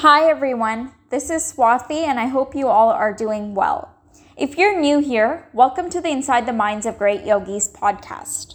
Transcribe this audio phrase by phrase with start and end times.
[0.00, 3.94] Hi everyone, this is Swathi and I hope you all are doing well.
[4.34, 8.54] If you're new here, welcome to the Inside the Minds of Great Yogis podcast.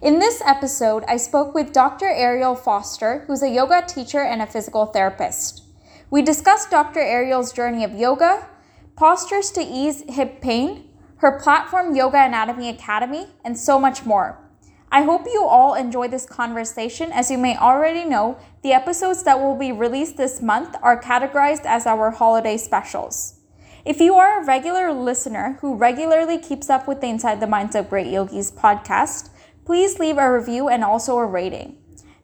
[0.00, 2.08] In this episode, I spoke with Dr.
[2.08, 5.64] Ariel Foster, who's a yoga teacher and a physical therapist.
[6.08, 7.00] We discussed Dr.
[7.00, 8.48] Ariel's journey of yoga,
[8.96, 10.88] postures to ease hip pain,
[11.18, 14.45] her platform Yoga Anatomy Academy, and so much more.
[14.90, 17.10] I hope you all enjoy this conversation.
[17.10, 21.64] As you may already know, the episodes that will be released this month are categorized
[21.64, 23.40] as our holiday specials.
[23.84, 27.74] If you are a regular listener who regularly keeps up with the Inside the Minds
[27.74, 29.30] of Great Yogis podcast,
[29.64, 31.78] please leave a review and also a rating.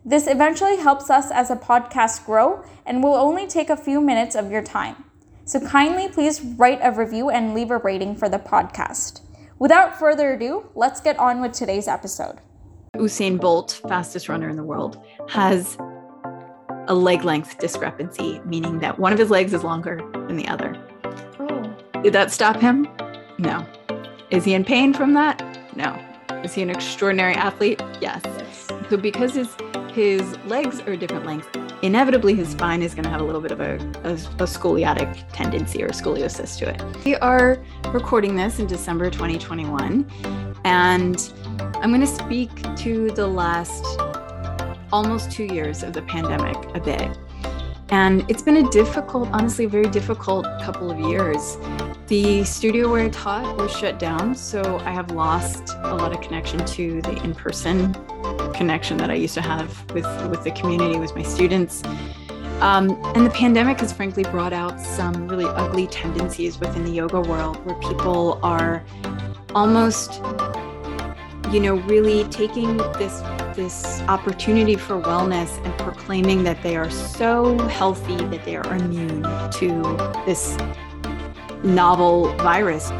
[0.04, 4.34] This eventually helps us as a podcast grow and will only take a few minutes
[4.34, 5.04] of your time.
[5.44, 9.20] So kindly please write a review and leave a rating for the podcast.
[9.58, 12.38] Without further ado, let's get on with today's episode.
[12.96, 15.78] Usain Bolt, fastest runner in the world, has
[16.88, 20.76] a leg length discrepancy, meaning that one of his legs is longer than the other.
[21.40, 22.02] Oh.
[22.02, 22.86] Did that stop him?
[23.38, 23.66] No.
[24.30, 25.40] Is he in pain from that?
[25.74, 25.98] No.
[26.44, 27.80] Is he an extraordinary athlete?
[28.02, 28.20] Yes.
[28.24, 28.68] yes.
[28.90, 29.48] So because his
[29.92, 31.48] his legs are different lengths,
[31.82, 33.74] inevitably his spine is going to have a little bit of a,
[34.04, 37.04] a, a, scoliotic tendency or scoliosis to it.
[37.04, 41.32] We are recording this in December 2021, and
[41.76, 43.84] I'm going to speak to the last
[44.92, 47.18] almost two years of the pandemic a bit.
[47.88, 51.58] And it's been a difficult, honestly, very difficult couple of years.
[52.06, 56.20] The studio where I taught was shut down, so I have lost a lot of
[56.20, 57.94] connection to the in person
[58.54, 61.82] connection that I used to have with, with the community, with my students.
[62.60, 67.20] Um, and the pandemic has frankly brought out some really ugly tendencies within the yoga
[67.20, 68.84] world where people are
[69.54, 70.22] almost,
[71.52, 73.22] you know, really taking this
[73.54, 79.22] this opportunity for wellness and proclaiming that they are so healthy that they are immune
[79.50, 79.82] to
[80.24, 80.56] this
[81.62, 82.90] novel virus.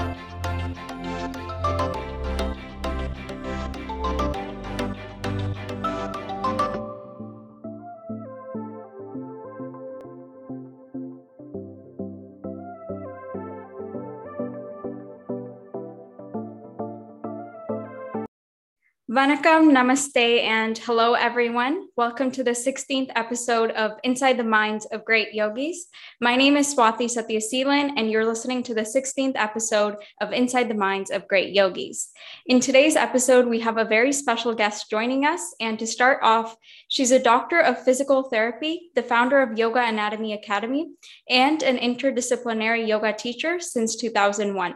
[19.12, 21.89] Vanakkam, Namaste, and hello, everyone.
[21.98, 25.89] Welcome to the 16th episode of Inside the Minds of Great Yogis.
[26.23, 30.83] My name is Swathi Satyaseelan, and you're listening to the 16th episode of Inside the
[30.89, 32.08] Minds of Great Yogis.
[32.46, 35.42] In today's episode, we have a very special guest joining us.
[35.61, 36.56] And to start off,
[36.89, 40.90] she's a doctor of physical therapy, the founder of Yoga Anatomy Academy,
[41.28, 44.74] and an interdisciplinary yoga teacher since 2001.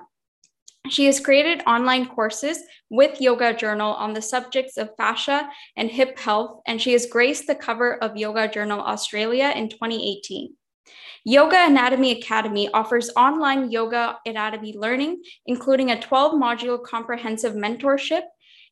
[0.89, 2.59] She has created online courses
[2.91, 7.47] with Yoga Journal on the subjects of fascia and hip health, and she has graced
[7.47, 10.55] the cover of Yoga Journal Australia in 2018.
[11.25, 18.23] Yoga Anatomy Academy offers online yoga anatomy learning, including a 12 module comprehensive mentorship.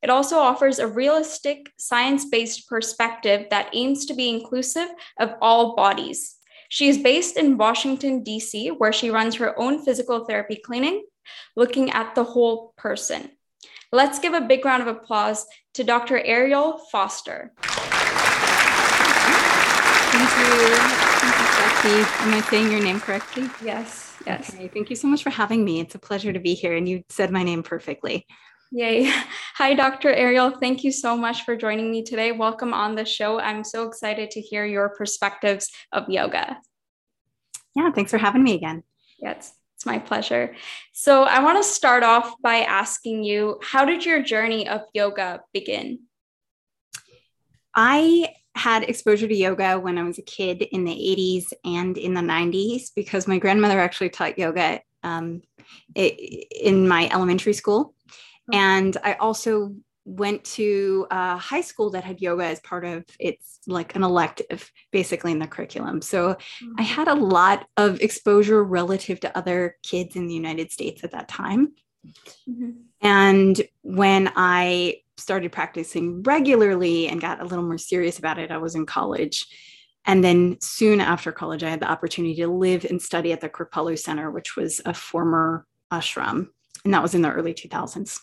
[0.01, 4.89] It also offers a realistic, science based perspective that aims to be inclusive
[5.19, 6.37] of all bodies.
[6.69, 11.03] She is based in Washington, D.C., where she runs her own physical therapy clinic
[11.57, 13.31] looking at the whole person.
[13.93, 16.19] Let's give a big round of applause to Dr.
[16.19, 17.53] Ariel Foster.
[20.11, 20.77] Thank you.
[21.21, 22.25] Thank you, Jackie.
[22.25, 23.49] Am I saying your name correctly?
[23.65, 24.17] Yes.
[24.27, 24.55] Yes.
[24.55, 24.69] Okay.
[24.69, 25.81] Thank you so much for having me.
[25.81, 28.27] It's a pleasure to be here, and you said my name perfectly.
[28.73, 29.13] Yay.
[29.57, 30.13] Hi, Dr.
[30.13, 30.51] Ariel.
[30.51, 32.33] Thank you so much for joining me today.
[32.33, 33.39] Welcome on the show.
[33.39, 36.59] I'm so excited to hear your perspectives of yoga.
[37.77, 38.83] Yeah, thanks for having me again.
[39.19, 39.53] Yes.
[39.85, 40.57] It's my pleasure.
[40.93, 45.43] So, I want to start off by asking you how did your journey of yoga
[45.53, 46.05] begin?
[47.75, 52.15] I had exposure to yoga when I was a kid in the 80s and in
[52.15, 55.43] the 90s because my grandmother actually taught yoga um,
[55.95, 57.95] in my elementary school.
[58.51, 58.57] Oh.
[58.57, 63.61] And I also went to a high school that had yoga as part of its
[63.67, 66.73] like an elective basically in the curriculum so mm-hmm.
[66.79, 71.13] i had a lot of exposure relative to other kids in the united states at
[71.13, 71.73] that time
[72.49, 72.71] mm-hmm.
[73.01, 78.59] and when i started practicing regularly and got a little more serious about it i
[78.59, 79.47] was in college
[80.05, 83.49] and then soon after college i had the opportunity to live and study at the
[83.49, 86.49] kripalu center which was a former ashram
[86.85, 88.21] and that was in the early 2000s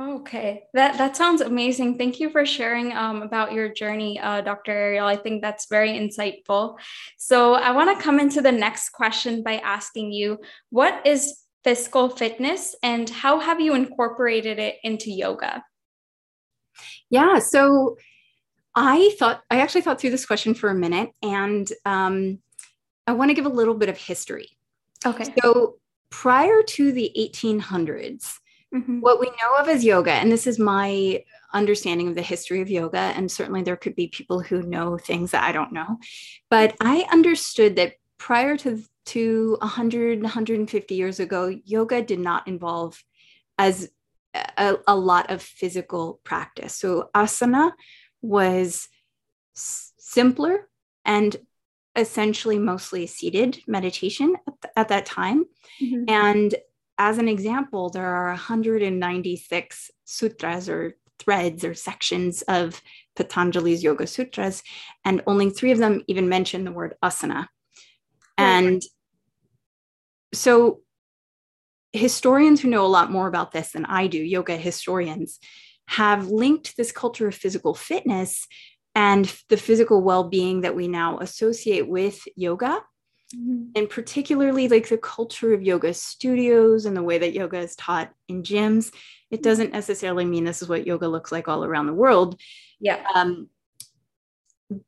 [0.00, 1.96] Okay, that that sounds amazing.
[1.98, 4.72] Thank you for sharing um, about your journey, uh, Dr.
[4.72, 5.06] Ariel.
[5.06, 6.78] I think that's very insightful.
[7.16, 10.38] So I want to come into the next question by asking you,
[10.70, 15.62] what is physical fitness, and how have you incorporated it into yoga?
[17.08, 17.96] Yeah, so
[18.74, 22.40] I thought I actually thought through this question for a minute, and um,
[23.06, 24.48] I want to give a little bit of history.
[25.06, 25.32] Okay.
[25.40, 25.76] So
[26.10, 28.38] prior to the 1800s,
[28.74, 29.00] mm-hmm.
[29.00, 31.22] what we know of as yoga, and this is my
[31.52, 35.30] understanding of the history of yoga, and certainly there could be people who know things
[35.30, 35.98] that I don't know,
[36.50, 43.04] but I understood that prior to to 100 150 years ago yoga did not involve
[43.58, 43.90] as
[44.56, 47.72] a, a lot of physical practice so asana
[48.22, 48.88] was
[49.54, 50.70] s- simpler
[51.04, 51.36] and
[51.96, 55.44] essentially mostly seated meditation at, th- at that time.
[55.82, 56.04] Mm-hmm.
[56.08, 56.54] And
[56.98, 62.80] as an example, there are 196 sutras or threads or sections of
[63.16, 64.62] Patanjali's Yoga Sutras,
[65.04, 67.48] and only three of them even mention the word asana.
[68.36, 68.82] And
[70.32, 70.80] so,
[71.92, 75.38] historians who know a lot more about this than I do, yoga historians,
[75.86, 78.48] have linked this culture of physical fitness
[78.94, 82.80] and the physical well-being that we now associate with yoga
[83.34, 83.64] mm-hmm.
[83.74, 88.10] and particularly like the culture of yoga studios and the way that yoga is taught
[88.28, 88.88] in gyms
[89.30, 89.42] it mm-hmm.
[89.42, 92.40] doesn't necessarily mean this is what yoga looks like all around the world
[92.80, 93.48] yeah um,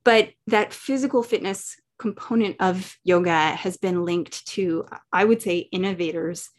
[0.05, 6.50] but that physical fitness component of yoga has been linked to i would say innovators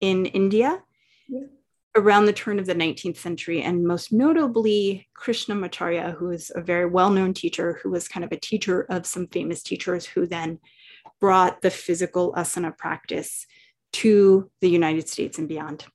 [0.00, 0.82] in india
[1.28, 1.40] yeah
[1.96, 6.86] around the turn of the 19th century, and most notably Krishnamacharya, who is a very
[6.86, 10.58] well known teacher, who was kind of a teacher of some famous teachers who then
[11.20, 13.46] brought the physical asana practice
[13.92, 15.86] to the United States and beyond.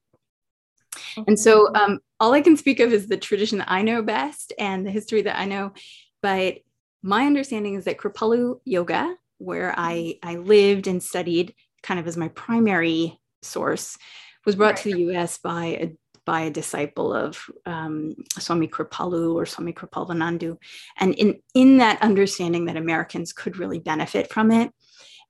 [1.27, 4.53] And so, um, all I can speak of is the tradition that I know best
[4.57, 5.73] and the history that I know.
[6.21, 6.59] But
[7.01, 12.17] my understanding is that Kripalu Yoga, where I, I lived and studied kind of as
[12.17, 13.97] my primary source,
[14.45, 14.83] was brought right.
[14.83, 15.91] to the US by a
[16.25, 20.55] by a disciple of um, Swami Kripalu or Swami Kripalvananda.
[20.99, 24.71] And in, in that understanding that Americans could really benefit from it.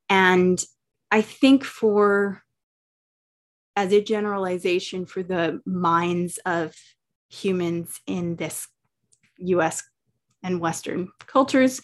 [0.09, 0.63] And
[1.11, 2.43] I think for,
[3.75, 6.73] as a generalization for the minds of
[7.29, 8.67] humans in this
[9.37, 9.83] US
[10.43, 11.81] and Western cultures,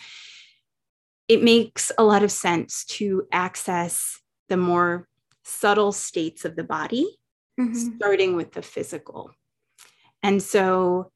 [1.28, 4.20] it makes a lot of sense to access
[4.50, 5.08] the more
[5.44, 7.18] subtle states of the body,
[7.60, 7.74] mm-hmm.
[7.74, 9.32] starting with the physical.
[10.24, 11.12] And so,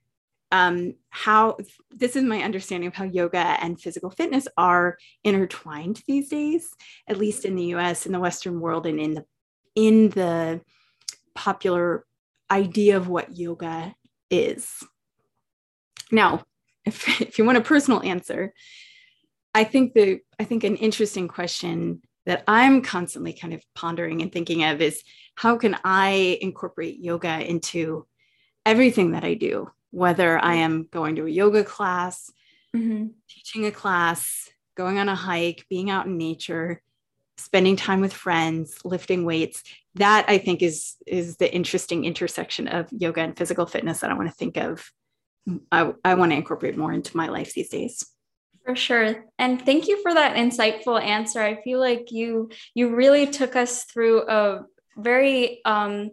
[0.51, 1.57] um, how
[1.92, 6.69] this is my understanding of how yoga and physical fitness are intertwined these days,
[7.07, 9.25] at least in the US, in the Western world, and in the
[9.75, 10.62] in the
[11.33, 12.06] popular
[12.50, 13.95] idea of what yoga
[14.30, 14.83] is.
[16.12, 16.44] Now,
[16.86, 18.53] if, if you want a personal answer,
[19.53, 24.31] I think the I think an interesting question that I'm constantly kind of pondering and
[24.31, 25.03] thinking of is
[25.36, 28.06] how can I incorporate yoga into
[28.65, 32.31] everything that I do, whether I am going to a yoga class,
[32.75, 33.07] mm-hmm.
[33.29, 36.81] teaching a class, going on a hike, being out in nature,
[37.38, 39.63] spending time with friends, lifting weights.
[39.95, 44.15] That I think is is the interesting intersection of yoga and physical fitness that I
[44.15, 44.89] want to think of.
[45.71, 48.05] I, I want to incorporate more into my life these days.
[48.63, 49.25] For sure.
[49.39, 51.41] And thank you for that insightful answer.
[51.41, 54.61] I feel like you you really took us through a
[54.97, 56.11] very um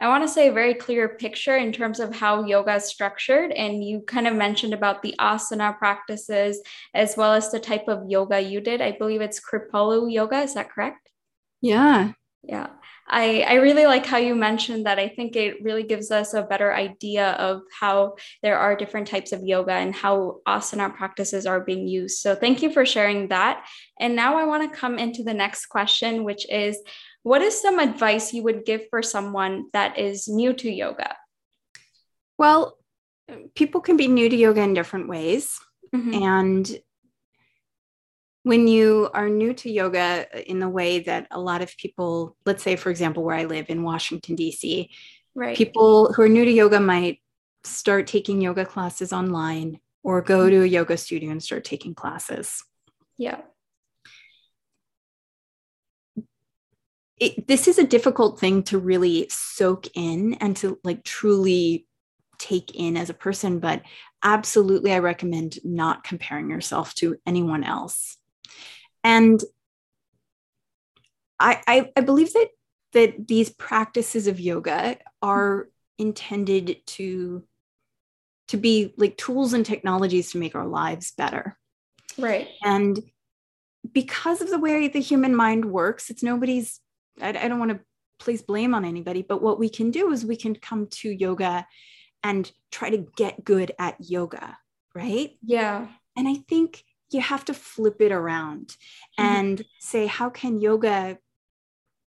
[0.00, 3.50] I want to say a very clear picture in terms of how yoga is structured.
[3.52, 6.60] And you kind of mentioned about the asana practices
[6.92, 8.82] as well as the type of yoga you did.
[8.82, 10.40] I believe it's Kripalu yoga.
[10.42, 11.10] Is that correct?
[11.62, 12.12] Yeah.
[12.42, 12.68] Yeah.
[13.08, 14.98] I, I really like how you mentioned that.
[14.98, 19.32] I think it really gives us a better idea of how there are different types
[19.32, 22.18] of yoga and how asana practices are being used.
[22.18, 23.64] So, thank you for sharing that.
[24.00, 26.78] And now I want to come into the next question, which is
[27.26, 31.16] what is some advice you would give for someone that is new to yoga?
[32.38, 32.78] Well,
[33.56, 35.58] people can be new to yoga in different ways.
[35.92, 36.22] Mm-hmm.
[36.22, 36.78] And
[38.44, 42.62] when you are new to yoga in the way that a lot of people, let's
[42.62, 44.88] say, for example, where I live in Washington, D.C.,
[45.34, 45.56] right.
[45.56, 47.18] people who are new to yoga might
[47.64, 52.62] start taking yoga classes online or go to a yoga studio and start taking classes.
[53.18, 53.40] Yeah.
[57.18, 61.86] It, this is a difficult thing to really soak in and to like truly
[62.38, 63.82] take in as a person, but
[64.22, 68.18] absolutely, I recommend not comparing yourself to anyone else.
[69.02, 69.40] And
[71.38, 72.48] I, I, I believe that
[72.92, 75.68] that these practices of yoga are
[75.98, 77.44] intended to
[78.48, 81.58] to be like tools and technologies to make our lives better.
[82.16, 82.48] Right.
[82.62, 83.00] And
[83.92, 86.80] because of the way the human mind works, it's nobody's,
[87.20, 87.80] I, I, don't want to
[88.18, 91.66] place blame on anybody, but what we can do is we can come to yoga
[92.22, 94.58] and try to get good at yoga.
[94.94, 95.36] Right.
[95.42, 95.86] Yeah.
[96.16, 98.68] And I think you have to flip it around
[99.18, 99.24] mm-hmm.
[99.24, 101.18] and say, how can yoga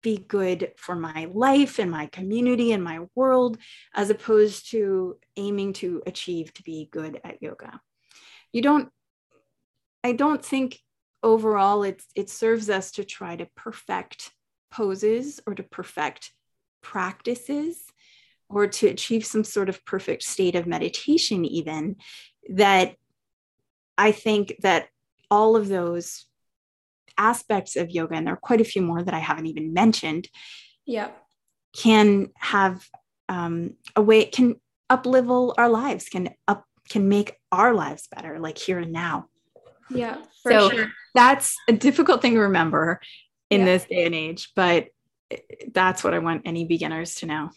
[0.02, 3.58] be good for my life and my community and my world,
[3.94, 7.80] as opposed to aiming to achieve to be good at yoga?
[8.52, 8.90] You don't,
[10.04, 10.80] I don't think
[11.22, 14.32] overall it's, it serves us to try to perfect
[14.72, 16.32] poses or to perfect
[16.82, 17.84] practices
[18.50, 21.96] or to achieve some sort of perfect state of meditation, even
[22.50, 22.96] that
[23.98, 24.88] I think that
[25.30, 26.26] all of those
[27.18, 30.28] aspects of yoga, and there are quite a few more that I haven't even mentioned,
[30.86, 31.10] yeah,
[31.76, 32.84] can have
[33.28, 34.56] um, a way can
[34.90, 39.28] up level our lives, can up can make our lives better, like here and now.
[39.92, 40.88] Yeah, so sure.
[41.14, 43.00] that's a difficult thing to remember
[43.50, 43.66] in yeah.
[43.66, 44.88] this day and age, but
[45.74, 47.50] that's what I want any beginners to know.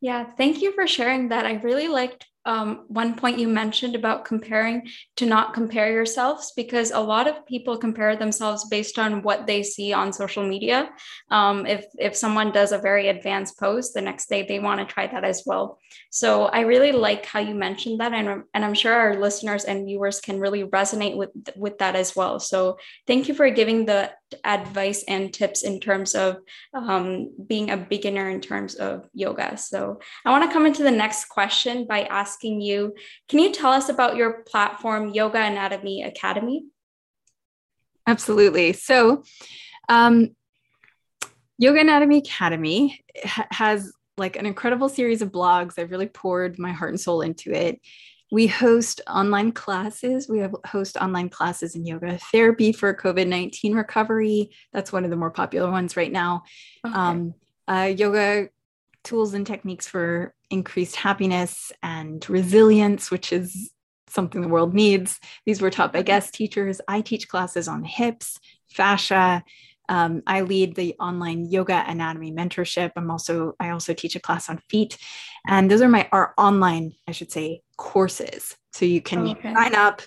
[0.00, 1.46] Yeah, thank you for sharing that.
[1.46, 6.90] I really liked um, one point you mentioned about comparing to not compare yourselves because
[6.90, 10.90] a lot of people compare themselves based on what they see on social media.
[11.30, 14.92] Um, if if someone does a very advanced pose, the next day they want to
[14.92, 15.78] try that as well.
[16.10, 19.86] So I really like how you mentioned that, and and I'm sure our listeners and
[19.86, 22.38] viewers can really resonate with with that as well.
[22.40, 24.12] So thank you for giving the
[24.44, 26.38] advice and tips in terms of
[26.74, 29.56] um, being a beginner in terms of yoga.
[29.56, 32.94] So I want to come into the next question by asking you
[33.28, 36.66] can you tell us about your platform, Yoga Anatomy Academy?
[38.06, 38.72] Absolutely.
[38.72, 39.22] So,
[39.88, 40.34] um,
[41.58, 45.78] Yoga Anatomy Academy ha- has like an incredible series of blogs.
[45.78, 47.80] I've really poured my heart and soul into it.
[48.30, 50.28] We host online classes.
[50.28, 54.50] We have host online classes in yoga therapy for COVID 19 recovery.
[54.72, 56.44] That's one of the more popular ones right now.
[56.86, 56.94] Okay.
[56.94, 57.34] Um,
[57.68, 58.48] uh, yoga
[59.04, 63.70] tools and techniques for increased happiness and resilience, which is
[64.08, 65.18] something the world needs.
[65.46, 66.80] These were taught by guest teachers.
[66.86, 68.38] I teach classes on hips,
[68.70, 69.42] fascia.
[69.88, 72.92] Um, I lead the online yoga anatomy mentorship.
[72.96, 74.96] I'm also I also teach a class on feet,
[75.46, 78.56] and those are my our online, I should say, courses.
[78.72, 79.52] So you can okay.
[79.52, 80.02] sign up,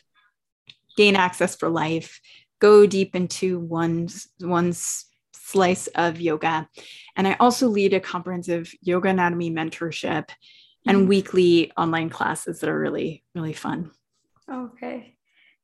[0.98, 2.20] gain access for life,
[2.60, 6.68] go deep into one's one's slice of yoga.
[7.16, 10.30] And I also lead a comprehensive yoga anatomy mentorship
[10.88, 11.08] and mm-hmm.
[11.08, 13.92] weekly online classes that are really, really fun.
[14.52, 15.15] Okay.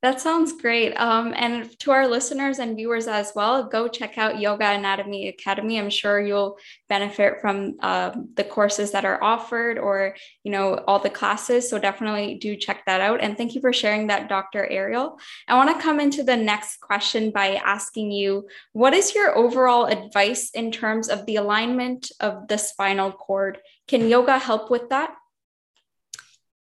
[0.01, 0.95] That sounds great.
[0.95, 5.77] Um, and to our listeners and viewers as well, go check out Yoga Anatomy Academy.
[5.77, 6.57] I'm sure you'll
[6.89, 11.69] benefit from uh, the courses that are offered or, you know, all the classes.
[11.69, 13.21] So definitely do check that out.
[13.21, 14.65] And thank you for sharing that, Dr.
[14.65, 15.19] Ariel.
[15.47, 19.85] I want to come into the next question by asking you, what is your overall
[19.85, 23.59] advice in terms of the alignment of the spinal cord?
[23.87, 25.13] Can yoga help with that?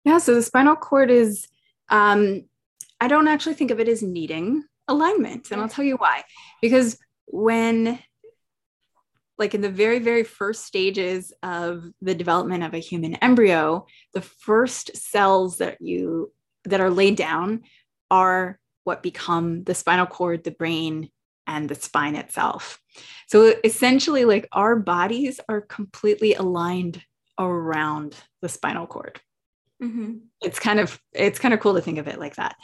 [0.04, 1.48] Yeah, so the spinal cord is
[1.90, 2.46] um,
[3.00, 5.52] I don't actually think of it as needing alignment.
[5.52, 6.24] And I'll tell you why.
[6.62, 8.00] Because when,
[9.38, 14.22] like in the very, very first stages of the development of a human embryo, the
[14.22, 16.32] first cells that you
[16.66, 17.62] that are laid down
[18.10, 21.10] are what become the spinal cord, the brain,
[21.46, 22.80] and the spine itself.
[23.28, 27.02] So essentially, like our bodies are completely aligned
[27.40, 29.22] around the spinal cord.
[29.82, 30.18] Mm-hmm.
[30.42, 32.56] It's kind of it's kind of cool to think of it like that.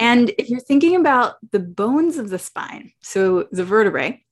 [0.00, 4.24] And if you're thinking about the bones of the spine, so the vertebrae,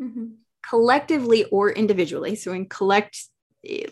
[0.00, 0.26] mm-hmm.
[0.68, 3.18] collectively or individually, so in collect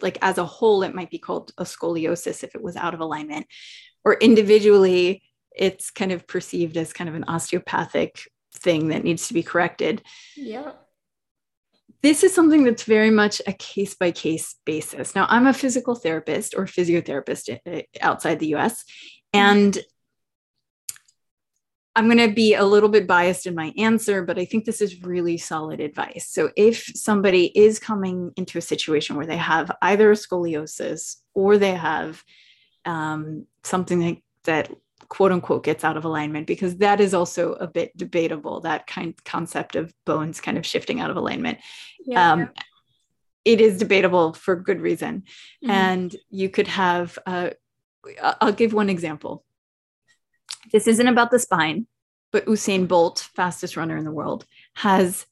[0.01, 3.01] like as a whole, it might be called a scoliosis if it was out of
[3.01, 3.47] alignment,
[4.05, 5.23] or individually,
[5.55, 8.21] it's kind of perceived as kind of an osteopathic
[8.55, 10.03] thing that needs to be corrected.
[10.37, 10.73] Yeah
[12.07, 15.17] this is something that's very much a case by case basis.
[15.17, 18.85] Now, I'm a physical therapist or physiotherapist uh, outside the US,
[19.33, 19.77] and
[21.97, 24.81] I'm going to be a little bit biased in my answer, but I think this
[24.81, 26.29] is really solid advice.
[26.31, 31.59] So, if somebody is coming into a situation where they have either a scoliosis or
[31.59, 32.23] they have
[32.85, 34.71] um, something that, that
[35.09, 39.15] quote unquote gets out of alignment because that is also a bit debatable that kind
[39.25, 41.59] concept of bones kind of shifting out of alignment.
[42.05, 42.51] Yeah, um,
[43.45, 45.23] it is debatable for good reason.
[45.65, 45.71] Mm-hmm.
[45.71, 47.51] and you could have uh,
[48.41, 49.45] i'll give one example.
[50.73, 51.87] This isn't about the spine
[52.33, 54.45] but usain bolt fastest runner in the world
[54.75, 55.27] has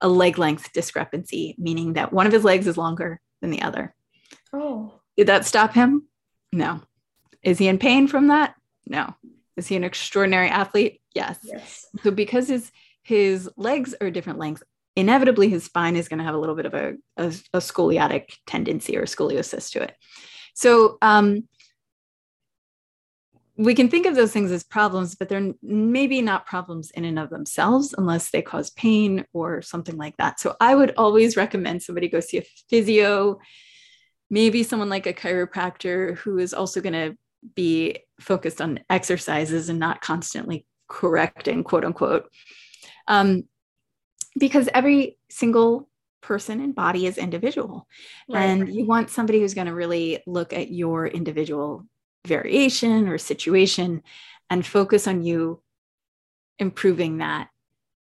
[0.00, 3.94] a leg length discrepancy meaning that one of his legs is longer than the other.
[4.52, 5.00] Oh.
[5.16, 6.08] Did that stop him?
[6.52, 6.80] No.
[7.42, 8.54] Is he in pain from that
[8.86, 9.14] no.
[9.56, 11.00] Is he an extraordinary athlete?
[11.14, 11.38] Yes.
[11.42, 11.86] yes.
[12.02, 12.70] So because his
[13.02, 14.62] his legs are different lengths,
[14.96, 18.36] inevitably his spine is going to have a little bit of a, a, a scoliotic
[18.46, 19.94] tendency or scoliosis to it.
[20.54, 21.48] So um,
[23.56, 27.18] we can think of those things as problems, but they're maybe not problems in and
[27.18, 30.40] of themselves unless they cause pain or something like that.
[30.40, 33.38] So I would always recommend somebody go see a physio,
[34.30, 37.16] maybe someone like a chiropractor who is also going to
[37.54, 42.30] be focused on exercises and not constantly correcting, quote unquote.
[43.08, 43.44] Um,
[44.38, 45.88] because every single
[46.22, 47.86] person and body is individual.
[48.28, 48.42] Right.
[48.42, 51.86] And you want somebody who's going to really look at your individual
[52.26, 54.02] variation or situation
[54.48, 55.60] and focus on you
[56.58, 57.48] improving that.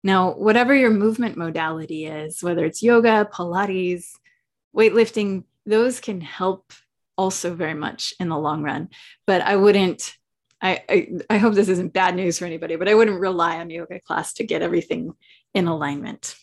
[0.03, 4.11] Now, whatever your movement modality is, whether it's yoga, Pilates,
[4.77, 6.73] weightlifting, those can help
[7.19, 8.89] also very much in the long run.
[9.27, 10.15] But I wouldn't,
[10.63, 13.69] I, I, I hope this isn't bad news for anybody, but I wouldn't rely on
[13.69, 15.13] yoga class to get everything
[15.53, 16.35] in alignment.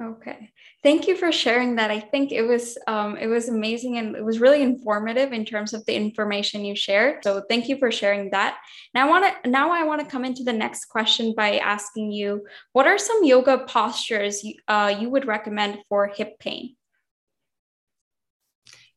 [0.00, 0.50] Okay.
[0.82, 1.90] Thank you for sharing that.
[1.92, 5.74] I think it was um, it was amazing and it was really informative in terms
[5.74, 7.22] of the information you shared.
[7.22, 8.58] So thank you for sharing that.
[8.94, 12.10] Now I want to now I want to come into the next question by asking
[12.10, 16.74] you, what are some yoga postures you, uh, you would recommend for hip pain?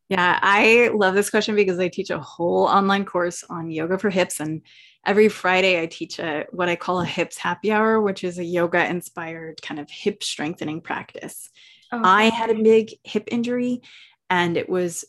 [0.09, 4.11] Yeah, I love this question because I teach a whole online course on yoga for
[4.11, 4.61] hips and
[5.05, 8.43] every Friday I teach a what I call a hips happy hour, which is a
[8.43, 11.49] yoga inspired kind of hip strengthening practice.
[11.91, 12.01] Oh.
[12.03, 13.81] I had a big hip injury
[14.29, 15.05] and it was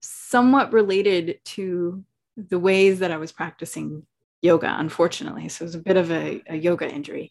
[0.00, 2.04] somewhat related to
[2.36, 4.06] the ways that I was practicing
[4.40, 5.48] yoga, unfortunately.
[5.48, 7.30] So it was a bit of a, a yoga injury.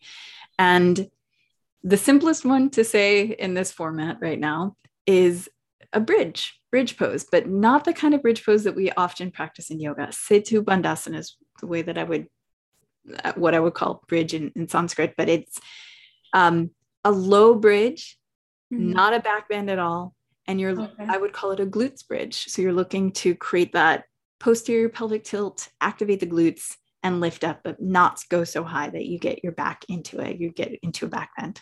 [0.57, 1.09] And
[1.83, 4.75] the simplest one to say in this format right now
[5.05, 5.49] is
[5.93, 9.69] a bridge, bridge pose, but not the kind of bridge pose that we often practice
[9.69, 10.07] in yoga.
[10.07, 12.27] Setu Bandhasana is the way that I would,
[13.23, 15.59] uh, what I would call bridge in, in Sanskrit, but it's
[16.33, 16.71] um,
[17.03, 18.17] a low bridge
[18.71, 18.91] mm-hmm.
[18.91, 20.15] not a back bend at all.
[20.47, 21.05] And you're, okay.
[21.07, 22.45] I would call it a glutes bridge.
[22.45, 24.05] So you're looking to create that
[24.39, 29.05] posterior pelvic tilt, activate the glutes and lift up, but not go so high that
[29.05, 30.39] you get your back into it.
[30.39, 31.61] You get into a back bend.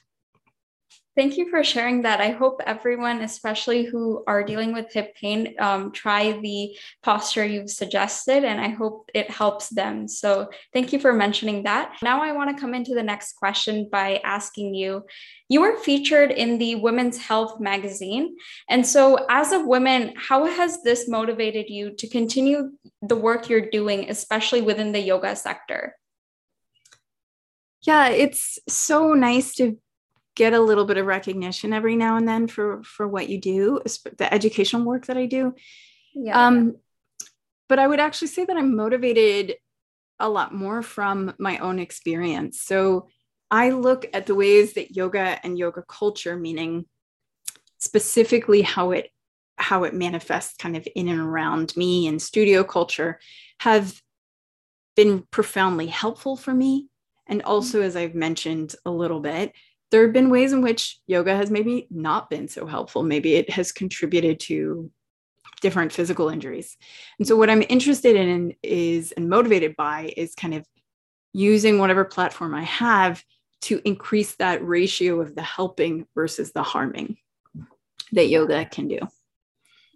[1.19, 2.21] Thank you for sharing that.
[2.21, 7.71] I hope everyone, especially who are dealing with hip pain, um, try the posture you've
[7.71, 10.07] suggested, and I hope it helps them.
[10.07, 11.97] So, thank you for mentioning that.
[12.01, 15.03] Now, I want to come into the next question by asking you
[15.49, 18.37] you were featured in the Women's Health magazine.
[18.69, 23.69] And so, as a woman, how has this motivated you to continue the work you're
[23.69, 25.97] doing, especially within the yoga sector?
[27.81, 29.77] Yeah, it's so nice to
[30.35, 33.81] get a little bit of recognition every now and then for for what you do
[34.17, 35.53] the educational work that i do.
[36.13, 36.47] Yeah.
[36.47, 36.75] um
[37.67, 39.55] but i would actually say that i'm motivated
[40.19, 42.61] a lot more from my own experience.
[42.61, 43.07] So
[43.51, 46.85] i look at the ways that yoga and yoga culture meaning
[47.79, 49.09] specifically how it
[49.57, 53.19] how it manifests kind of in and around me and studio culture
[53.59, 54.01] have
[54.95, 56.87] been profoundly helpful for me.
[57.27, 59.53] And also as i've mentioned a little bit
[59.91, 63.03] there have been ways in which yoga has maybe not been so helpful.
[63.03, 64.91] Maybe it has contributed to
[65.61, 66.77] different physical injuries.
[67.17, 70.65] And so, what I'm interested in is and motivated by is kind of
[71.33, 73.23] using whatever platform I have
[73.61, 77.17] to increase that ratio of the helping versus the harming
[78.13, 78.99] that yoga can do.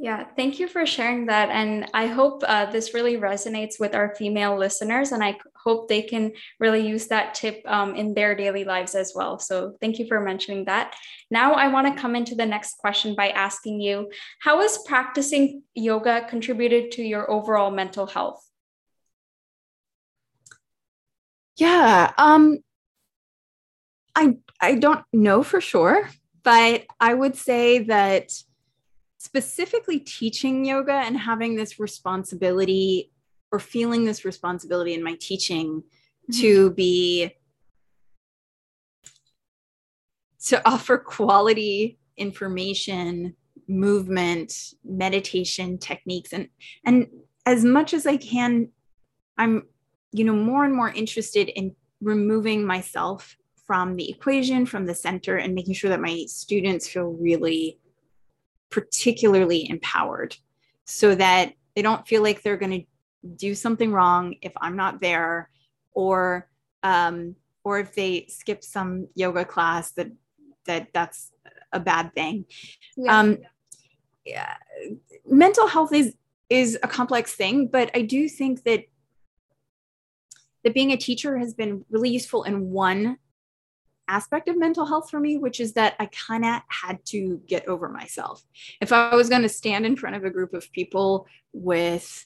[0.03, 1.49] Yeah, thank you for sharing that.
[1.49, 5.13] And I hope uh, this really resonates with our female listeners.
[5.13, 9.13] And I hope they can really use that tip um, in their daily lives as
[9.15, 9.39] well.
[9.39, 10.93] So thank you for mentioning that.
[11.31, 14.11] Now, I want to come into the next question by asking you
[14.41, 18.45] How has practicing yoga contributed to your overall mental health?
[21.55, 22.57] Yeah, um,
[24.13, 26.09] I, I don't know for sure,
[26.43, 28.33] but I would say that
[29.23, 33.09] specifically teaching yoga and having this responsibility
[33.53, 36.41] or feeling this responsibility in my teaching mm-hmm.
[36.41, 37.31] to be
[40.45, 43.33] to offer quality information
[43.69, 46.49] movement meditation techniques and
[46.85, 47.07] and
[47.45, 48.67] as much as i can
[49.37, 49.63] i'm
[50.11, 55.37] you know more and more interested in removing myself from the equation from the center
[55.37, 57.79] and making sure that my students feel really
[58.73, 60.35] particularly empowered
[60.85, 64.99] so that they don't feel like they're going to do something wrong if I'm not
[64.99, 65.49] there
[65.91, 66.49] or
[66.81, 70.11] um, or if they skip some yoga class that
[70.65, 71.31] that that's
[71.71, 72.45] a bad thing.
[72.97, 73.19] Yeah.
[73.19, 73.37] Um,
[74.25, 74.55] yeah.
[75.27, 76.15] Mental health is
[76.49, 78.85] is a complex thing, but I do think that
[80.63, 83.17] that being a teacher has been really useful in one
[84.07, 87.67] aspect of mental health for me, which is that I kind of had to get
[87.67, 88.43] over myself.
[88.81, 92.25] If I was going to stand in front of a group of people with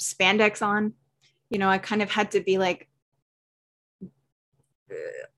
[0.00, 0.94] spandex on,
[1.50, 2.88] you know, I kind of had to be like,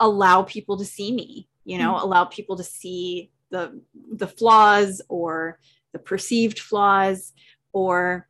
[0.00, 2.04] allow people to see me, you know, mm-hmm.
[2.04, 3.80] allow people to see the
[4.12, 5.58] the flaws or
[5.92, 7.32] the perceived flaws
[7.72, 8.26] or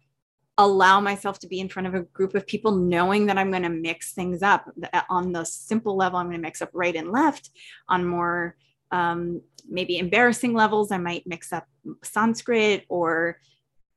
[0.56, 3.64] allow myself to be in front of a group of people knowing that I'm going
[3.64, 4.70] to mix things up
[5.08, 6.18] on the simple level.
[6.18, 7.50] I'm going to mix up right and left
[7.88, 8.56] on more
[8.92, 10.92] um, maybe embarrassing levels.
[10.92, 11.66] I might mix up
[12.02, 13.38] Sanskrit or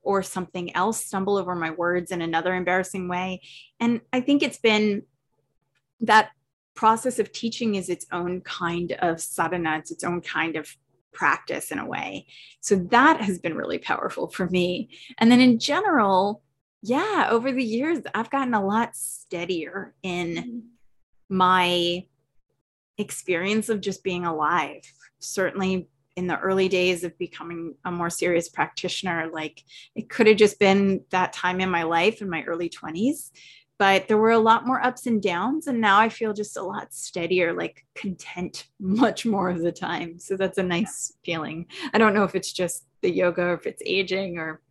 [0.01, 3.41] or something else, stumble over my words in another embarrassing way.
[3.77, 5.03] And I think it's been
[5.99, 6.29] that
[6.75, 10.73] process of teaching is its own kind of sadhana, it's its own kind of
[11.11, 12.25] practice in a way.
[12.61, 14.89] So that has been really powerful for me.
[15.17, 16.41] And then in general,
[16.87, 20.59] yeah, over the years, I've gotten a lot steadier in mm-hmm.
[21.29, 22.05] my
[22.97, 24.81] experience of just being alive.
[25.19, 29.61] Certainly in the early days of becoming a more serious practitioner, like
[29.95, 33.31] it could have just been that time in my life in my early 20s.
[33.77, 35.67] But there were a lot more ups and downs.
[35.67, 40.19] And now I feel just a lot steadier, like content much more of the time.
[40.19, 41.65] So that's a nice feeling.
[41.93, 44.61] I don't know if it's just the yoga or if it's aging or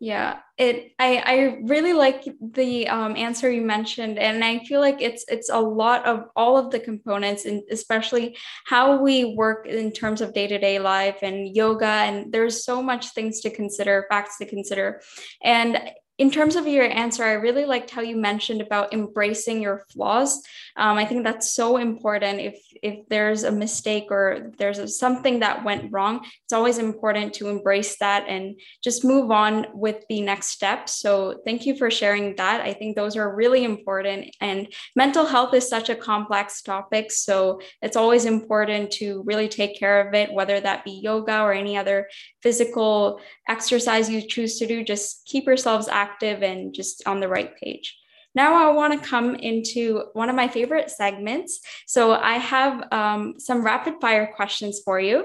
[0.00, 5.00] yeah it i i really like the um, answer you mentioned and i feel like
[5.00, 9.92] it's it's a lot of all of the components and especially how we work in
[9.92, 14.46] terms of day-to-day life and yoga and there's so much things to consider facts to
[14.46, 15.00] consider.
[15.42, 19.84] And in terms of your answer, I really liked how you mentioned about embracing your
[19.90, 20.42] flaws.
[20.76, 22.40] Um, I think that's so important.
[22.40, 27.34] If if there's a mistake or there's a, something that went wrong, it's always important
[27.34, 30.88] to embrace that and just move on with the next step.
[30.88, 32.60] So thank you for sharing that.
[32.60, 34.34] I think those are really important.
[34.40, 39.78] And mental health is such a complex topic, so it's always important to really take
[39.78, 42.08] care of it, whether that be yoga or any other
[42.42, 44.84] physical exercise you choose to do.
[44.84, 47.86] Just keep yourselves active active and just on the right page.
[48.34, 51.60] Now I want to come into one of my favorite segments.
[51.86, 55.16] So I have um, some rapid fire questions for you.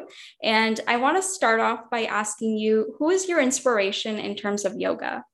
[0.42, 4.64] And I want to start off by asking you, who is your inspiration in terms
[4.64, 5.26] of yoga?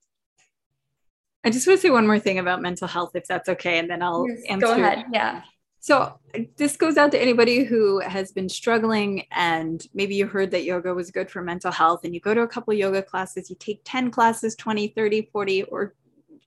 [1.43, 3.87] I just want to say one more thing about mental health, if that's okay, and
[3.89, 4.65] then I'll yes, answer.
[4.65, 5.05] Go ahead.
[5.13, 5.43] Yeah.
[5.79, 6.19] So
[6.57, 10.93] this goes out to anybody who has been struggling and maybe you heard that yoga
[10.93, 13.81] was good for mental health and you go to a couple yoga classes, you take
[13.85, 15.93] 10 classes, 20, 30, 40 or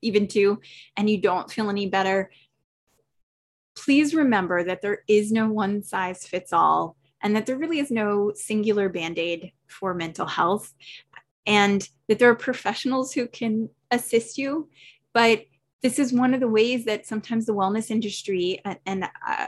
[0.02, 0.60] even two
[0.96, 2.30] and you don't feel any better.
[3.76, 7.90] Please remember that there is no one size fits all and that there really is
[7.90, 10.74] no singular band-aid for mental health
[11.46, 14.68] and that there are professionals who can assist you
[15.12, 15.44] but
[15.82, 19.46] this is one of the ways that sometimes the wellness industry and, uh,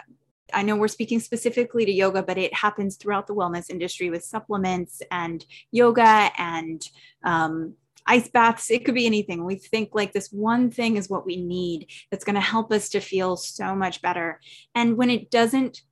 [0.55, 4.25] I know we're speaking specifically to yoga, but it happens throughout the wellness industry with
[4.25, 6.87] supplements and yoga and
[7.25, 7.75] um,
[8.07, 8.71] ice baths.
[8.71, 9.45] It could be anything.
[9.45, 12.88] We think like this one thing is what we need that's going to help us
[12.90, 14.40] to feel so much better.
[14.75, 15.83] And when it doesn't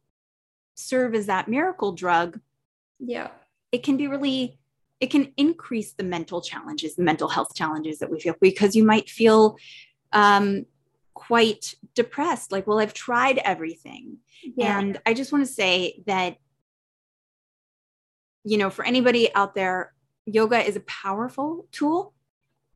[0.75, 2.41] serve as that miracle drug,
[2.99, 3.31] yeah,
[3.73, 4.59] it can be really
[5.01, 8.85] it can increase the mental challenges, the mental health challenges that we feel because you
[8.85, 9.57] might feel
[10.13, 10.67] um,
[11.15, 14.17] quite depressed like well i've tried everything
[14.57, 14.79] yeah.
[14.79, 16.37] and i just want to say that
[18.45, 19.93] you know for anybody out there
[20.25, 22.15] yoga is a powerful tool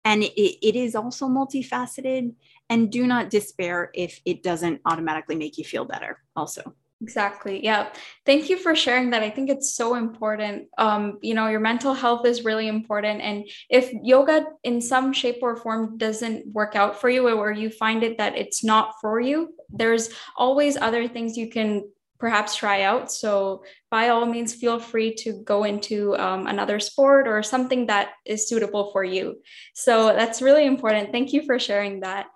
[0.05, 2.35] and it, it is also multifaceted
[2.68, 7.62] and do not despair if it doesn't automatically make you feel better also Exactly.
[7.62, 7.93] Yeah.
[8.25, 9.23] Thank you for sharing that.
[9.23, 10.69] I think it's so important.
[10.79, 13.21] Um, you know, your mental health is really important.
[13.21, 17.69] And if yoga in some shape or form doesn't work out for you or you
[17.69, 21.85] find it that it's not for you, there's always other things you can
[22.19, 23.12] perhaps try out.
[23.12, 28.12] So by all means, feel free to go into um, another sport or something that
[28.25, 29.43] is suitable for you.
[29.75, 31.12] So that's really important.
[31.12, 32.29] Thank you for sharing that.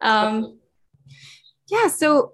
[0.00, 0.58] Um,
[1.68, 1.86] yeah.
[1.86, 2.32] So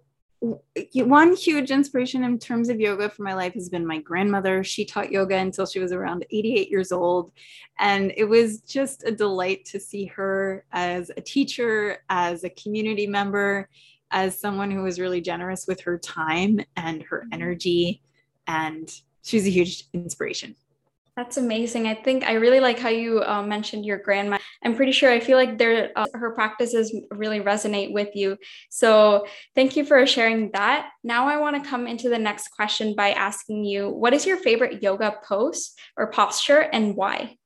[0.94, 4.62] one huge inspiration in terms of yoga for my life has been my grandmother.
[4.62, 7.32] She taught yoga until she was around 88 years old.
[7.78, 13.06] And it was just a delight to see her as a teacher, as a community
[13.06, 13.68] member,
[14.10, 17.34] as someone who was really generous with her time and her mm-hmm.
[17.34, 18.02] energy.
[18.46, 18.90] And
[19.22, 20.56] she's a huge inspiration.
[21.16, 21.86] That's amazing.
[21.86, 24.38] I think I really like how you uh, mentioned your grandma.
[24.64, 28.36] I'm pretty sure I feel like uh, her practices really resonate with you.
[28.68, 29.24] So
[29.54, 30.90] thank you for sharing that.
[31.04, 34.38] Now I want to come into the next question by asking you, what is your
[34.38, 37.36] favorite yoga pose or posture and why?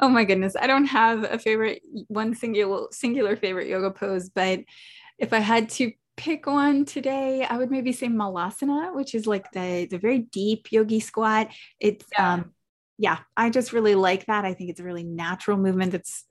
[0.00, 4.60] Oh my goodness, I don't have a favorite one singular singular favorite yoga pose, but
[5.18, 9.50] if I had to pick one today, I would maybe say Malasana, which is like
[9.52, 11.48] the the very deep yogi squat.
[11.80, 12.34] It's yeah.
[12.34, 12.52] um
[12.98, 14.44] yeah, I just really like that.
[14.44, 16.24] I think it's a really natural movement that's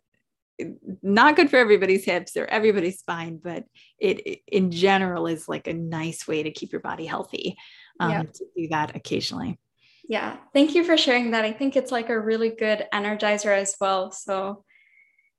[1.01, 3.65] not good for everybody's hips or everybody's spine, but
[3.99, 7.57] it in general is like a nice way to keep your body healthy
[7.99, 8.23] um, yeah.
[8.23, 9.59] to do that occasionally.
[10.07, 11.45] Yeah, thank you for sharing that.
[11.45, 14.11] I think it's like a really good energizer as well.
[14.11, 14.63] So,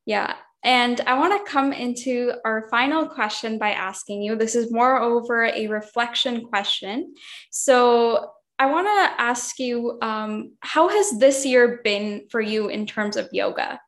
[0.07, 0.35] yeah.
[0.65, 5.01] And I want to come into our final question by asking you this is more
[5.01, 7.15] over a reflection question.
[7.51, 12.87] So, I want to ask you um, how has this year been for you in
[12.87, 13.81] terms of yoga?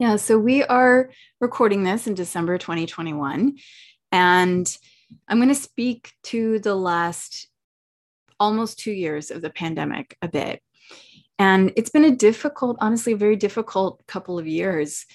[0.00, 3.56] Yeah, so we are recording this in December 2021.
[4.10, 4.78] And
[5.28, 7.46] I'm going to speak to the last
[8.40, 10.60] almost two years of the pandemic a bit.
[11.42, 15.06] And it's been a difficult, honestly, very difficult couple of years.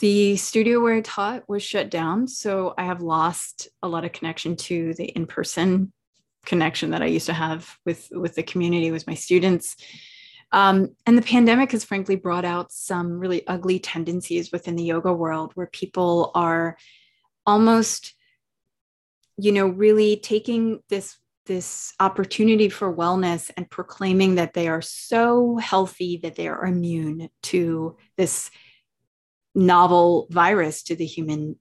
[0.00, 2.26] The studio where I taught was shut down.
[2.26, 5.92] So I have lost a lot of connection to the in person
[6.44, 9.76] connection that I used to have with, with the community, with my students.
[10.50, 15.12] Um, and the pandemic has frankly brought out some really ugly tendencies within the yoga
[15.12, 16.76] world where people are
[17.46, 18.12] almost,
[19.36, 25.56] you know, really taking this this opportunity for wellness and proclaiming that they are so
[25.56, 28.50] healthy that they are immune to this
[29.54, 31.56] novel virus to the human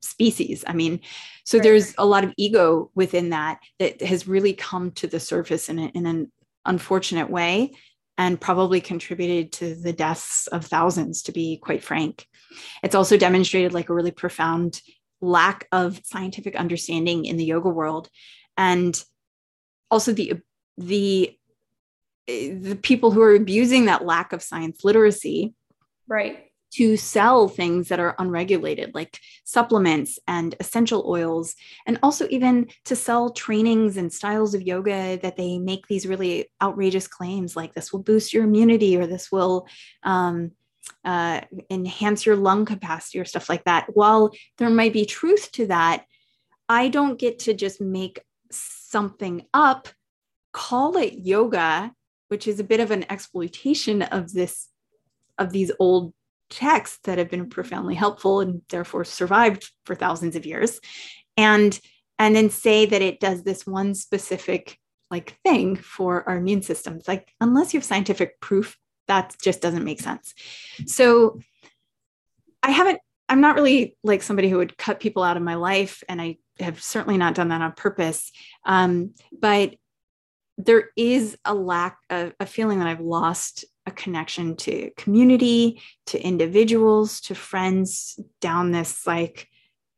[0.00, 0.64] species.
[0.66, 1.00] I mean,
[1.44, 1.64] so right.
[1.64, 5.78] there's a lot of ego within that that has really come to the surface in,
[5.78, 6.30] a, in an
[6.64, 7.72] unfortunate way
[8.16, 12.26] and probably contributed to the deaths of thousands, to be quite frank.
[12.82, 14.80] It's also demonstrated like a really profound
[15.20, 18.08] lack of scientific understanding in the yoga world
[18.58, 19.02] and
[19.90, 20.34] also the
[20.76, 21.34] the
[22.26, 25.54] the people who are abusing that lack of science literacy
[26.06, 31.54] right to sell things that are unregulated, like supplements and essential oils,
[31.86, 36.50] and also even to sell trainings and styles of yoga that they make these really
[36.62, 39.66] outrageous claims like this will boost your immunity or this will
[40.02, 40.50] um,
[41.04, 41.40] uh,
[41.70, 43.86] enhance your lung capacity or stuff like that.
[43.94, 46.04] While there might be truth to that,
[46.68, 49.88] I don't get to just make something up,
[50.52, 51.92] call it yoga,
[52.28, 54.68] which is a bit of an exploitation of this
[55.38, 56.12] of these old
[56.50, 60.80] texts that have been profoundly helpful and therefore survived for thousands of years
[61.36, 61.78] and
[62.18, 64.78] and then say that it does this one specific
[65.10, 67.06] like thing for our immune systems.
[67.06, 70.34] Like unless you have scientific proof that just doesn't make sense.
[70.86, 71.38] So
[72.62, 76.02] i haven't i'm not really like somebody who would cut people out of my life
[76.08, 78.32] and i have certainly not done that on purpose
[78.64, 79.74] um, but
[80.56, 86.20] there is a lack of a feeling that i've lost a connection to community, to
[86.20, 89.48] individuals, to friends down this like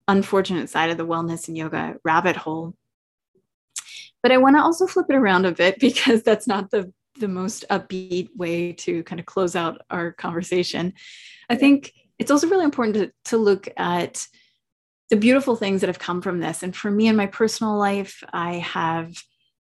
[0.08, 2.74] unfortunate side of the wellness and yoga rabbit hole.
[4.22, 7.28] But I want to also flip it around a bit because that's not the the
[7.28, 10.94] most upbeat way to kind of close out our conversation.
[11.50, 14.26] I think it's also really important to, to look at
[15.10, 16.62] the beautiful things that have come from this.
[16.62, 19.12] And for me in my personal life, I have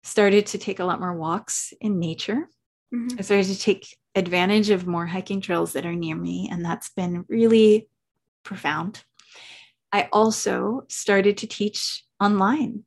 [0.02, 2.48] started to take a lot more walks in nature.
[2.94, 3.16] Mm-hmm.
[3.18, 6.90] I started to take advantage of more hiking trails that are near me, and that's
[6.90, 7.88] been really
[8.44, 9.02] profound.
[9.90, 12.84] I also started to teach online,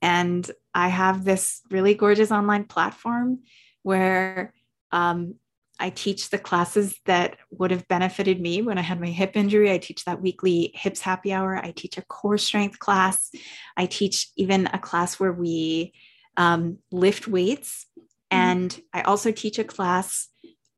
[0.00, 3.40] and I have this really gorgeous online platform
[3.82, 4.52] where
[4.92, 5.34] um,
[5.78, 9.70] I teach the classes that would have benefited me when I had my hip injury.
[9.70, 11.56] I teach that weekly hips happy hour.
[11.56, 13.30] I teach a core strength class.
[13.76, 15.92] I teach even a class where we
[16.36, 17.86] um, lift weights.
[17.96, 18.38] Mm-hmm.
[18.38, 20.28] And I also teach a class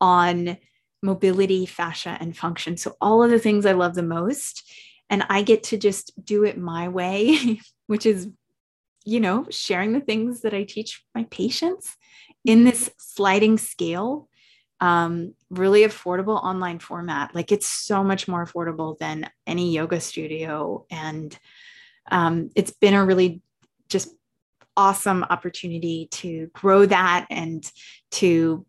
[0.00, 0.58] on
[1.02, 2.76] mobility, fascia, and function.
[2.76, 4.68] So, all of the things I love the most.
[5.10, 8.28] And I get to just do it my way, which is,
[9.04, 11.96] you know, sharing the things that I teach my patients
[12.44, 14.28] in this sliding scale,
[14.80, 17.34] um, really affordable online format.
[17.34, 20.86] Like it's so much more affordable than any yoga studio.
[20.90, 21.36] And
[22.10, 23.42] um, it's been a really
[23.88, 24.14] just
[24.76, 27.70] awesome opportunity to grow that and
[28.12, 28.64] to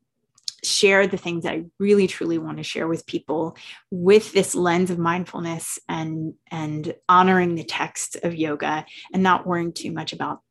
[0.64, 3.56] share the things that I really truly want to share with people
[3.92, 9.72] with this lens of mindfulness and and honoring the text of yoga and not worrying
[9.72, 10.42] too much about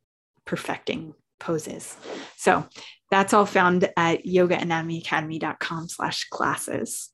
[0.45, 1.95] perfecting poses.
[2.37, 2.67] So
[3.11, 7.11] that's all found at yoganatomyacademy.com slash classes.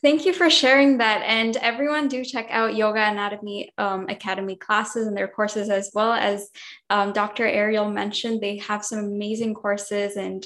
[0.00, 1.22] Thank you for sharing that.
[1.22, 6.12] And everyone, do check out Yoga Anatomy um, Academy classes and their courses, as well
[6.12, 6.50] as
[6.88, 7.44] um, Dr.
[7.44, 8.40] Ariel mentioned.
[8.40, 10.44] They have some amazing courses and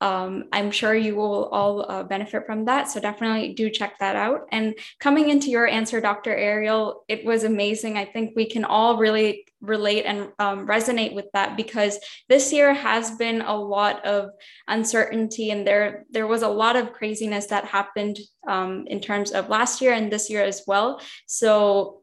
[0.00, 2.90] um, I'm sure you will all uh, benefit from that.
[2.90, 4.46] So definitely do check that out.
[4.50, 6.34] And coming into your answer, Dr.
[6.34, 7.98] Ariel, it was amazing.
[7.98, 12.72] I think we can all really relate and um, resonate with that because this year
[12.72, 14.30] has been a lot of
[14.68, 19.50] uncertainty and there there was a lot of craziness that happened um, in terms of
[19.50, 21.99] last year and this year as well so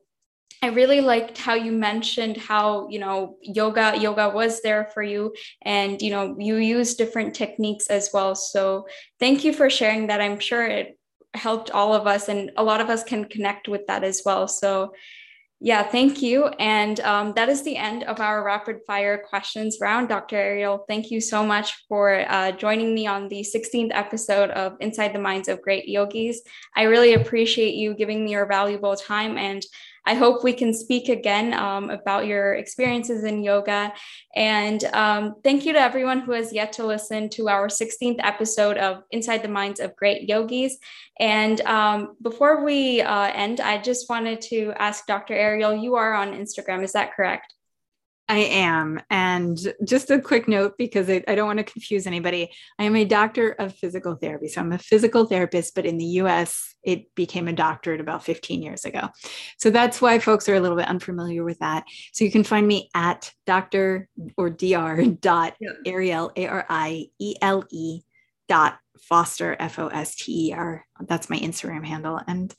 [0.62, 5.34] I really liked how you mentioned how, you know, yoga, yoga was there for you
[5.62, 8.34] and, you know, you use different techniques as well.
[8.34, 8.88] So
[9.20, 10.20] thank you for sharing that.
[10.20, 10.98] I'm sure it
[11.36, 14.48] helped all of us and a lot of us can connect with that as well.
[14.48, 14.94] So
[15.60, 16.46] yeah, thank you.
[16.60, 20.08] And um, that is the end of our rapid fire questions round.
[20.08, 20.36] Dr.
[20.36, 25.14] Ariel, thank you so much for uh, joining me on the 16th episode of Inside
[25.14, 26.42] the Minds of Great Yogis.
[26.76, 29.64] I really appreciate you giving me your valuable time and
[30.08, 33.92] I hope we can speak again um, about your experiences in yoga.
[34.38, 38.78] And um, thank you to everyone who has yet to listen to our 16th episode
[38.78, 40.78] of Inside the Minds of Great Yogis.
[41.20, 45.34] And um, before we uh, end, I just wanted to ask Dr.
[45.34, 47.54] Ariele, you are on Instagram, is that correct?
[48.30, 49.00] I am.
[49.10, 52.52] And just a quick note because I, I, don't want to confuse anybody.
[52.78, 54.50] I am a doctor of physical therapy.
[54.50, 58.62] So I'm a physical therapist, but in the US, it became a doctorate about 15
[58.62, 59.10] years ago.
[59.58, 61.86] So that's why folks are a little bit unfamiliar with that.
[62.12, 64.10] So you can find me at Dr.
[64.36, 65.06] or Dr.
[65.22, 68.02] dot Ariele, A R I E L E
[68.50, 70.86] dot Foster, F O S T E R.
[71.08, 72.20] That's my Instagram handle.
[72.28, 72.54] And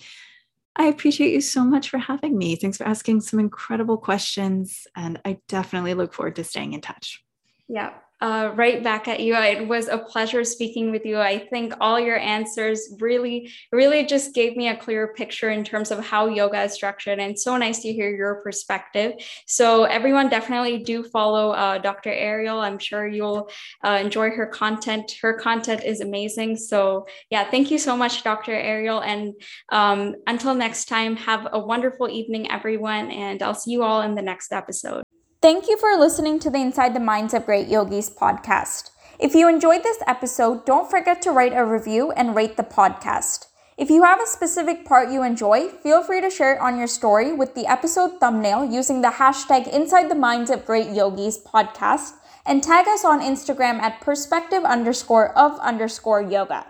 [0.78, 2.56] I appreciate you so much for having me.
[2.56, 4.86] Thanks for asking some incredible questions.
[4.94, 7.24] And I definitely look forward to staying in touch.
[7.68, 9.34] Yeah uh, right back at you.
[9.36, 11.18] It was a pleasure speaking with you.
[11.18, 15.90] I think all your answers really, really just gave me a clear picture in terms
[15.90, 17.18] of how yoga is structured.
[17.18, 19.12] And so nice to hear your perspective.
[19.46, 22.10] So, everyone, definitely do follow uh, Dr.
[22.10, 22.60] Ariele.
[22.60, 23.50] I'm sure you'll
[23.84, 25.14] uh, enjoy her content.
[25.22, 26.56] Her content is amazing.
[26.56, 28.52] So, yeah, thank you so much, Dr.
[28.52, 29.04] Ariele.
[29.04, 29.34] And
[29.70, 33.10] um, until next time, have a wonderful evening, everyone.
[33.10, 35.07] And I'll see you all in the next episode.
[35.40, 38.90] Thank you for listening to the Inside the Minds of Great Yogis podcast.
[39.20, 43.46] If you enjoyed this episode, don't forget to write a review and rate the podcast.
[43.76, 46.88] If you have a specific part you enjoy, feel free to share it on your
[46.88, 52.14] story with the episode thumbnail using the hashtag Inside the Minds of Great Yogis podcast
[52.44, 56.66] and tag us on Instagram at perspective underscore of underscore yoga.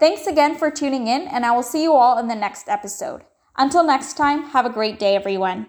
[0.00, 3.24] Thanks again for tuning in, and I will see you all in the next episode.
[3.58, 5.66] Until next time, have a great day, everyone.